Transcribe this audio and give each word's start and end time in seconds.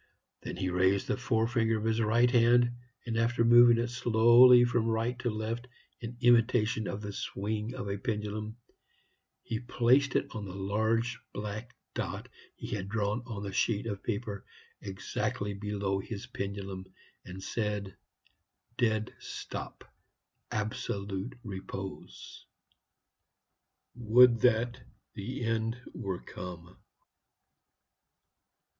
Then 0.41 0.55
he 0.57 0.71
raised 0.71 1.05
the 1.05 1.15
forefinger 1.15 1.77
of 1.77 1.83
his 1.83 2.01
right 2.01 2.31
hand, 2.31 2.71
and 3.05 3.17
after 3.19 3.43
moving 3.45 3.77
it 3.77 3.89
slowly 3.89 4.65
from 4.65 4.87
right 4.87 5.19
to 5.19 5.29
left, 5.29 5.67
in 5.99 6.17
imitation 6.21 6.87
of 6.87 7.01
the 7.03 7.13
swing 7.13 7.75
of 7.75 7.87
a 7.87 7.99
pendulum, 7.99 8.57
he 9.43 9.59
placed 9.59 10.15
it 10.15 10.25
on 10.31 10.45
the 10.45 10.55
large 10.55 11.19
black 11.33 11.75
dot 11.93 12.29
he 12.55 12.65
had 12.69 12.89
drawn 12.89 13.21
on 13.27 13.43
the 13.43 13.53
sheet 13.53 13.85
of 13.85 14.01
paper 14.01 14.43
exactly 14.81 15.53
below 15.53 15.99
his 15.99 16.25
pendulum, 16.25 16.87
and 17.23 17.43
said, 17.43 17.95
"Dead 18.79 19.13
Stop, 19.19 19.83
Absolute 20.49 21.35
Repose. 21.43 22.47
Would 23.93 24.39
that 24.39 24.81
the 25.13 25.43
end 25.43 25.79
were 25.93 26.21
come!" 26.23 26.79